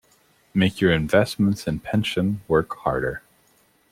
Make 0.55 0.81
your 0.81 0.91
investments 0.91 1.67
and 1.67 1.83
pension 1.83 2.41
work 2.47 2.75
harder. 2.77 3.21